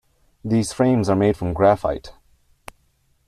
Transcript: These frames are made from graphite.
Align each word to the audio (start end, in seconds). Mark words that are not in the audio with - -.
These 0.43 0.73
frames 0.73 1.09
are 1.09 1.15
made 1.15 1.37
from 1.37 1.53
graphite. 1.53 2.11